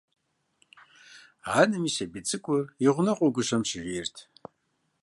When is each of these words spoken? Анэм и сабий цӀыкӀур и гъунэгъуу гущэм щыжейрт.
Анэм 1.59 1.83
и 1.89 1.91
сабий 1.95 2.23
цӀыкӀур 2.27 2.63
и 2.85 2.87
гъунэгъуу 2.93 3.33
гущэм 3.35 3.63
щыжейрт. 3.69 4.15